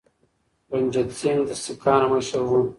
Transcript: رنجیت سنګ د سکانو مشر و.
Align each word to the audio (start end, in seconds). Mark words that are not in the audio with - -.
رنجیت 0.71 1.09
سنګ 1.19 1.39
د 1.47 1.51
سکانو 1.63 2.07
مشر 2.11 2.41
و. 2.43 2.51